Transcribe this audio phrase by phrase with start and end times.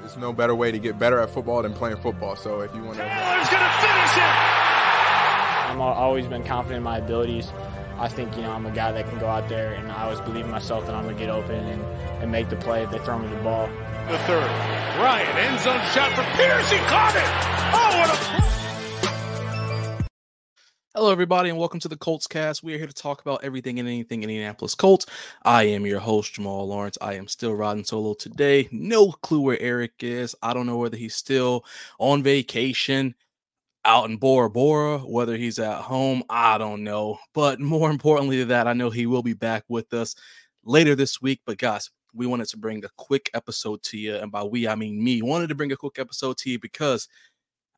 [0.00, 2.36] there's no better way to get better at football than playing football.
[2.36, 4.58] So if you want to, Taylor's going to finish it.
[5.70, 7.52] I've always been confident in my abilities.
[7.98, 10.20] I think you know I'm a guy that can go out there, and I always
[10.20, 11.82] believe in myself that I'm gonna get open and,
[12.22, 13.68] and make the play if they throw me the ball.
[14.08, 14.46] The third,
[14.98, 16.70] Ryan end zone shot for Pierce.
[16.70, 17.26] He caught it.
[17.74, 18.67] Oh, what a
[20.98, 22.64] Hello, everybody, and welcome to the Colts Cast.
[22.64, 25.06] We are here to talk about everything and anything Indianapolis Colts.
[25.44, 26.98] I am your host, Jamal Lawrence.
[27.00, 28.68] I am still riding solo today.
[28.72, 30.34] No clue where Eric is.
[30.42, 31.64] I don't know whether he's still
[32.00, 33.14] on vacation
[33.84, 36.24] out in Bora Bora, whether he's at home.
[36.28, 37.20] I don't know.
[37.32, 40.16] But more importantly than that, I know he will be back with us
[40.64, 41.42] later this week.
[41.46, 44.16] But guys, we wanted to bring a quick episode to you.
[44.16, 45.22] And by we, I mean me.
[45.22, 47.06] Wanted to bring a quick episode to you because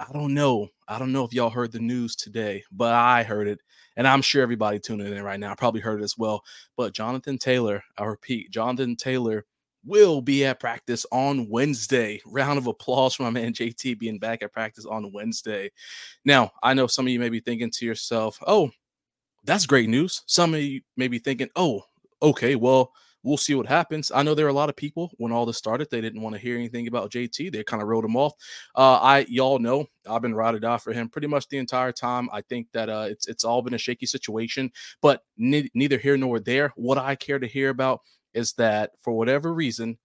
[0.00, 0.68] I don't know.
[0.86, 3.60] I don't know if y'all heard the news today, but I heard it.
[3.96, 6.44] And I'm sure everybody tuning in right now probably heard it as well.
[6.76, 9.44] But Jonathan Taylor, I repeat, Jonathan Taylor
[9.84, 12.20] will be at practice on Wednesday.
[12.26, 15.70] Round of applause for my man JT being back at practice on Wednesday.
[16.24, 18.70] Now, I know some of you may be thinking to yourself, oh,
[19.44, 20.22] that's great news.
[20.26, 21.82] Some of you may be thinking, oh,
[22.22, 22.92] okay, well,
[23.28, 24.10] we'll see what happens.
[24.14, 26.34] I know there are a lot of people when all this started, they didn't want
[26.34, 27.52] to hear anything about JT.
[27.52, 28.32] They kind of wrote him off.
[28.74, 32.30] Uh, I y'all know I've been rotted off for him pretty much the entire time.
[32.32, 36.16] I think that uh, it's it's all been a shaky situation, but ne- neither here
[36.16, 36.72] nor there.
[36.76, 38.00] What I care to hear about
[38.32, 39.98] is that for whatever reason,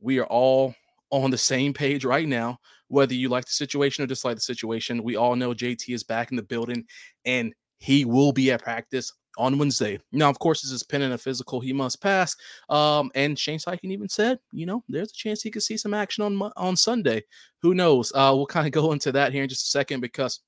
[0.00, 0.74] we are all
[1.10, 2.58] on the same page right now.
[2.88, 6.30] Whether you like the situation or dislike the situation, we all know JT is back
[6.30, 6.84] in the building
[7.24, 9.98] and he will be at practice on Wednesday.
[10.12, 12.36] Now, of course, this is pending a physical he must pass.
[12.68, 15.94] Um, and Shane Steichen even said, you know, there's a chance he could see some
[15.94, 17.22] action on on Sunday.
[17.62, 18.12] Who knows?
[18.14, 20.40] Uh, we'll kind of go into that here in just a second because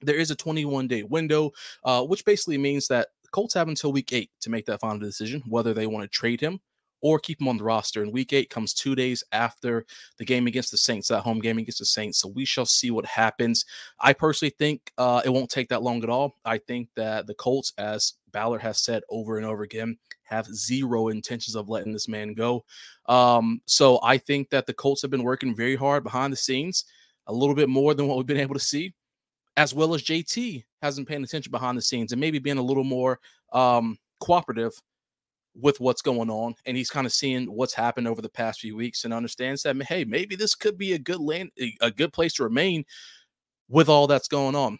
[0.00, 1.50] there is a 21 day window,
[1.84, 5.42] uh, which basically means that Colts have until week eight to make that final decision
[5.46, 6.60] whether they want to trade him
[7.00, 8.02] or keep him on the roster.
[8.02, 11.58] And week eight comes two days after the game against the Saints, that home game
[11.58, 12.18] against the Saints.
[12.18, 13.64] So we shall see what happens.
[14.00, 16.36] I personally think uh, it won't take that long at all.
[16.44, 21.08] I think that the Colts, as Ballard has said over and over again, have zero
[21.08, 22.64] intentions of letting this man go.
[23.06, 26.84] Um, so I think that the Colts have been working very hard behind the scenes,
[27.26, 28.94] a little bit more than what we've been able to see.
[29.56, 32.84] As well as JT hasn't paying attention behind the scenes and maybe being a little
[32.84, 33.18] more
[33.52, 34.72] um, cooperative
[35.54, 38.76] with what's going on and he's kind of seeing what's happened over the past few
[38.76, 41.50] weeks and understands that hey maybe this could be a good land
[41.80, 42.84] a good place to remain
[43.68, 44.78] with all that's going on.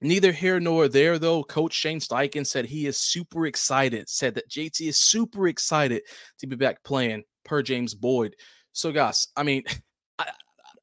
[0.00, 4.50] Neither here nor there though coach shane steichen said he is super excited said that
[4.50, 6.02] jt is super excited
[6.38, 8.36] to be back playing per james boyd.
[8.72, 9.64] So guys i mean
[10.18, 10.30] i,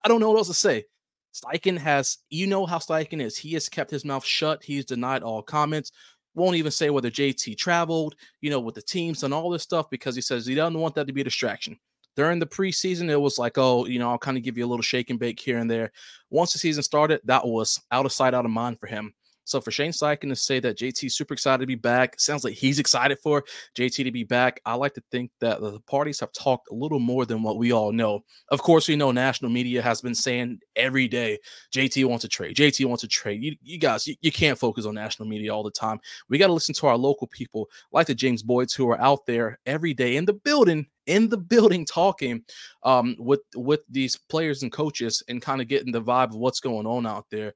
[0.03, 0.85] I don't know what else to say.
[1.33, 3.37] Steichen has you know how steichen is.
[3.37, 4.63] He has kept his mouth shut.
[4.63, 5.91] He's denied all comments
[6.35, 9.89] won't even say whether JT traveled, you know, with the teams and all this stuff
[9.89, 11.77] because he says he doesn't want that to be a distraction.
[12.15, 14.69] During the preseason, it was like, oh, you know, I'll kind of give you a
[14.69, 15.91] little shake and bake here and there.
[16.29, 19.13] Once the season started, that was out of sight, out of mind for him.
[19.45, 22.53] So for Shane Steichen to say that JT's super excited to be back, sounds like
[22.53, 23.43] he's excited for
[23.75, 24.61] JT to be back.
[24.65, 27.71] I like to think that the parties have talked a little more than what we
[27.71, 28.21] all know.
[28.49, 31.39] Of course, we know national media has been saying every day,
[31.73, 32.55] JT wants to trade.
[32.55, 33.43] JT wants to trade.
[33.43, 35.99] You, you guys, you, you can't focus on national media all the time.
[36.29, 39.25] We got to listen to our local people like the James Boyds who are out
[39.25, 42.43] there every day in the building in the building talking
[42.83, 46.59] um, with with these players and coaches and kind of getting the vibe of what's
[46.59, 47.53] going on out there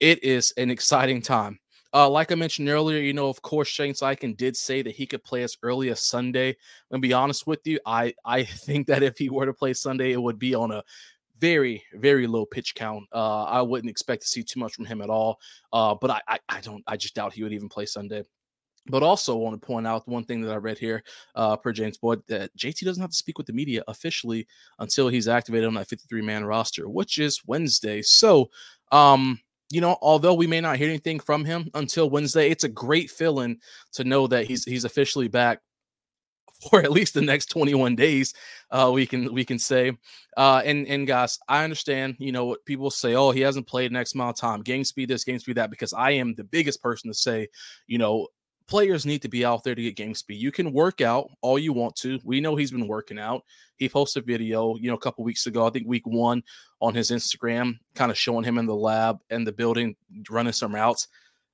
[0.00, 1.58] it is an exciting time.
[1.94, 5.06] Uh, like I mentioned earlier, you know, of course, Shane Steichen did say that he
[5.06, 6.56] could play as early as Sunday.
[6.90, 10.12] And be honest with you, I I think that if he were to play Sunday,
[10.12, 10.82] it would be on a
[11.38, 13.04] very very low pitch count.
[13.12, 15.38] Uh, I wouldn't expect to see too much from him at all.
[15.72, 18.22] Uh, but I, I I don't I just doubt he would even play Sunday.
[18.90, 21.02] But also want to point out one thing that I read here,
[21.34, 24.46] uh, per James Boyd, that JT doesn't have to speak with the media officially
[24.78, 28.00] until he's activated on that 53 man roster, which is Wednesday.
[28.00, 28.48] So,
[28.90, 29.38] um,
[29.70, 33.10] you know, although we may not hear anything from him until Wednesday, it's a great
[33.10, 33.58] feeling
[33.92, 35.60] to know that he's he's officially back
[36.70, 38.34] for at least the next 21 days.
[38.70, 39.92] Uh, we can we can say,
[40.36, 42.16] uh, and and guys, I understand.
[42.18, 43.14] You know what people say.
[43.14, 44.62] Oh, he hasn't played next amount of time.
[44.62, 45.70] Game speed this, game speed that.
[45.70, 47.48] Because I am the biggest person to say,
[47.86, 48.28] you know,
[48.68, 50.40] players need to be out there to get game speed.
[50.40, 52.20] You can work out all you want to.
[52.22, 53.42] We know he's been working out.
[53.76, 56.42] He posted a video, you know, a couple weeks ago, I think week one,
[56.80, 59.96] on his Instagram, kind of showing him in the lab and the building
[60.30, 61.08] running some routes.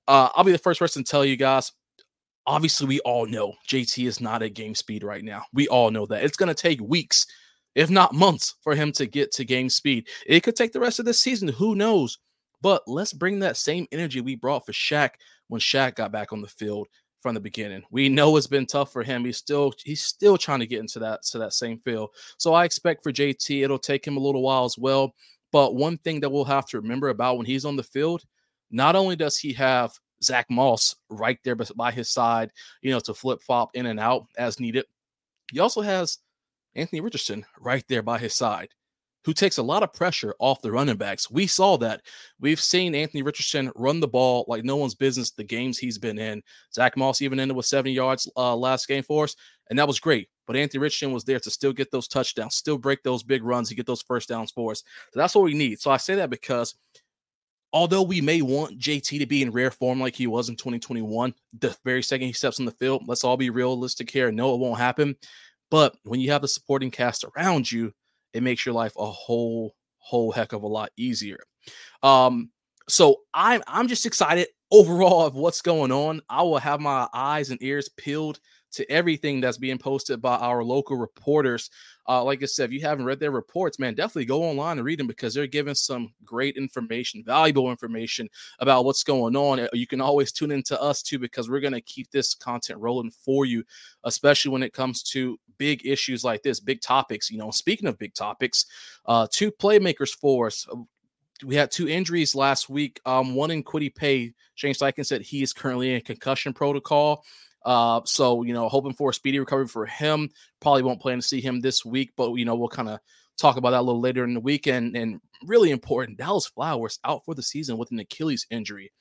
[0.08, 1.72] Uh, I'll be the first person to tell you guys.
[2.46, 5.44] Obviously, we all know JT is not at game speed right now.
[5.54, 7.26] We all know that it's going to take weeks,
[7.74, 10.08] if not months, for him to get to game speed.
[10.26, 11.48] It could take the rest of the season.
[11.48, 12.18] Who knows?
[12.60, 15.10] But let's bring that same energy we brought for Shaq
[15.48, 16.88] when Shaq got back on the field
[17.24, 17.82] from the beginning.
[17.90, 19.24] We know it's been tough for him.
[19.24, 22.10] He's still he's still trying to get into that to that same field.
[22.36, 25.14] So I expect for JT it'll take him a little while as well.
[25.50, 28.24] But one thing that we'll have to remember about when he's on the field,
[28.70, 32.50] not only does he have Zach Moss right there by his side,
[32.82, 34.84] you know, to flip flop in and out as needed.
[35.50, 36.18] He also has
[36.74, 38.68] Anthony Richardson right there by his side
[39.24, 41.30] who takes a lot of pressure off the running backs.
[41.30, 42.02] We saw that.
[42.40, 46.18] We've seen Anthony Richardson run the ball like no one's business the games he's been
[46.18, 46.42] in.
[46.72, 49.34] Zach Moss even ended with 70 yards uh, last game for us,
[49.70, 50.28] and that was great.
[50.46, 53.70] But Anthony Richardson was there to still get those touchdowns, still break those big runs,
[53.70, 54.82] to get those first downs for us.
[55.12, 55.80] So that's what we need.
[55.80, 56.74] So I say that because
[57.72, 61.34] although we may want JT to be in rare form like he was in 2021,
[61.60, 64.30] the very second he steps on the field, let's all be realistic here.
[64.30, 65.16] No, it won't happen.
[65.70, 67.92] But when you have the supporting cast around you,
[68.34, 71.40] it makes your life a whole whole heck of a lot easier.
[72.02, 72.50] Um,
[72.88, 76.20] so I'm I'm just excited overall of what's going on.
[76.28, 78.40] I will have my eyes and ears peeled
[78.72, 81.70] to everything that's being posted by our local reporters.
[82.08, 84.84] Uh, like I said, if you haven't read their reports, man, definitely go online and
[84.84, 88.28] read them because they're giving some great information, valuable information
[88.58, 89.60] about what's going on.
[89.60, 92.34] Uh, you can always tune in to us too because we're going to keep this
[92.34, 93.64] content rolling for you,
[94.04, 97.30] especially when it comes to big issues like this, big topics.
[97.30, 98.66] You know, speaking of big topics,
[99.06, 100.76] uh, two playmakers for us uh,
[101.42, 103.00] we had two injuries last week.
[103.06, 104.32] Um, one in Kwity Paye.
[104.54, 107.24] Shane Steichen said he is currently in concussion protocol.
[107.64, 110.30] Uh, so you know, hoping for a speedy recovery for him.
[110.60, 113.00] Probably won't plan to see him this week, but you know, we'll kind of
[113.38, 114.96] talk about that a little later in the weekend.
[114.96, 118.92] And really important, Dallas Flowers out for the season with an Achilles injury.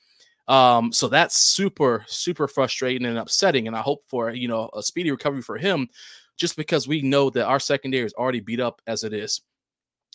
[0.46, 3.66] Um, so that's super, super frustrating and upsetting.
[3.66, 5.88] And I hope for you know a speedy recovery for him,
[6.36, 9.40] just because we know that our secondary is already beat up as it is.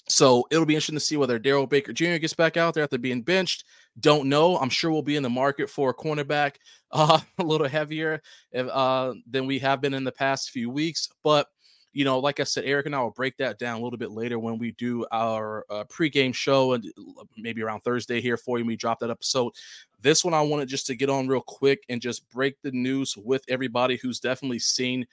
[0.08, 2.18] So it'll be interesting to see whether Darrell Baker Jr.
[2.18, 3.66] gets back out there after being benched.
[4.00, 4.58] Don't know.
[4.58, 6.56] I'm sure we'll be in the market for a cornerback
[6.92, 8.22] uh, a little heavier
[8.56, 11.10] uh, than we have been in the past few weeks.
[11.24, 11.48] But
[11.92, 14.12] you know, like I said, Eric and I will break that down a little bit
[14.12, 18.60] later when we do our uh, pregame show and uh, maybe around Thursday here for
[18.60, 18.66] you.
[18.66, 19.54] We drop that episode.
[20.02, 23.18] This one I wanted just to get on real quick and just break the news
[23.18, 25.08] with everybody who's definitely seen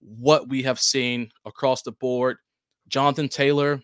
[0.00, 2.38] what we have seen across the board.
[2.88, 3.82] Jonathan Taylor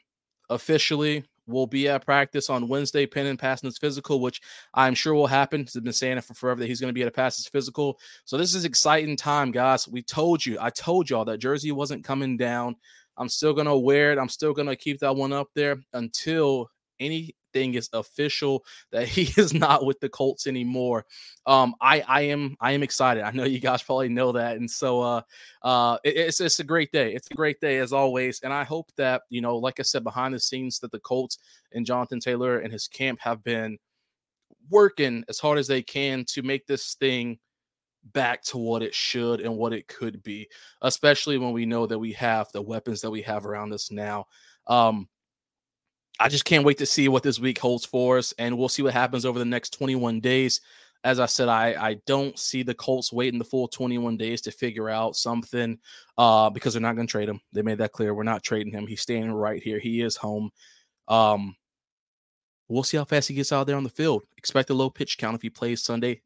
[0.50, 4.40] officially will be at practice on Wednesday, pending passing his physical, which
[4.74, 5.62] I'm sure will happen.
[5.62, 7.48] He's been saying it for forever that he's going to be at a pass his
[7.48, 7.98] physical.
[8.24, 9.88] So this is exciting time, guys.
[9.88, 12.76] We told you, I told y'all that jersey wasn't coming down.
[13.16, 14.18] I'm still going to wear it.
[14.18, 19.08] I'm still going to keep that one up there until any thing is official that
[19.08, 21.06] he is not with the Colts anymore.
[21.46, 23.24] Um, I I am I am excited.
[23.24, 25.22] I know you guys probably know that, and so uh,
[25.62, 27.14] uh, it, it's it's a great day.
[27.14, 30.04] It's a great day as always, and I hope that you know, like I said,
[30.04, 31.38] behind the scenes, that the Colts
[31.72, 33.78] and Jonathan Taylor and his camp have been
[34.70, 37.38] working as hard as they can to make this thing
[38.12, 40.48] back to what it should and what it could be,
[40.82, 44.26] especially when we know that we have the weapons that we have around us now.
[44.66, 45.08] Um,
[46.20, 48.82] I just can't wait to see what this week holds for us, and we'll see
[48.82, 50.60] what happens over the next 21 days.
[51.04, 54.50] As I said, I, I don't see the Colts waiting the full 21 days to
[54.50, 55.78] figure out something
[56.16, 57.40] uh, because they're not going to trade him.
[57.52, 58.14] They made that clear.
[58.14, 58.86] We're not trading him.
[58.86, 59.78] He's staying right here.
[59.78, 60.50] He is home.
[61.06, 61.54] Um,
[62.68, 64.24] we'll see how fast he gets out there on the field.
[64.36, 66.20] Expect a low pitch count if he plays Sunday.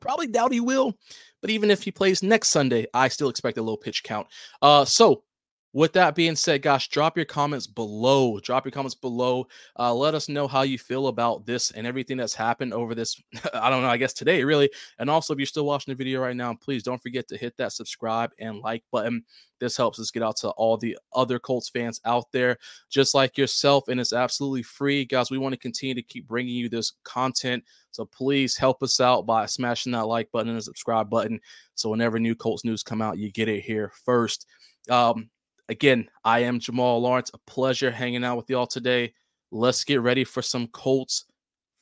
[0.00, 0.94] Probably doubt he will,
[1.42, 4.28] but even if he plays next Sunday, I still expect a low pitch count.
[4.62, 5.24] Uh, so
[5.72, 8.40] with that being said, gosh, drop your comments below.
[8.40, 9.46] Drop your comments below.
[9.78, 13.20] Uh, let us know how you feel about this and everything that's happened over this.
[13.54, 14.68] I don't know, I guess today, really.
[14.98, 17.56] And also, if you're still watching the video right now, please don't forget to hit
[17.58, 19.24] that subscribe and like button.
[19.60, 22.56] This helps us get out to all the other Colts fans out there,
[22.88, 23.86] just like yourself.
[23.88, 25.04] And it's absolutely free.
[25.04, 27.62] Guys, we want to continue to keep bringing you this content.
[27.92, 31.40] So please help us out by smashing that like button and subscribe button.
[31.74, 34.46] So whenever new Colts news come out, you get it here first.
[34.88, 35.28] Um,
[35.70, 37.30] Again, I am Jamal Lawrence.
[37.32, 39.14] A pleasure hanging out with y'all today.
[39.52, 41.26] Let's get ready for some Colts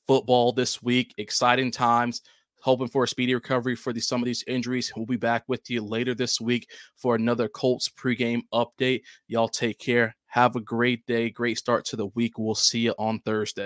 [0.07, 1.14] football this week.
[1.16, 2.21] Exciting times.
[2.61, 4.92] Hoping for a speedy recovery for the, some of these injuries.
[4.95, 9.04] We'll be back with you later this week for another Colts pregame update.
[9.26, 10.14] Y'all take care.
[10.26, 11.30] Have a great day.
[11.30, 12.38] Great start to the week.
[12.38, 13.57] We'll see you on Thursday.